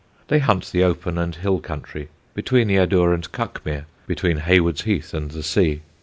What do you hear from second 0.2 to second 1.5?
They hunt the open and